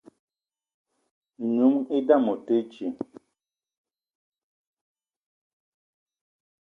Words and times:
N'noung 1.43 1.79
i 1.97 1.99
dame 2.07 2.29
o 2.33 2.35
te 2.45 2.55
dji. 2.69 2.87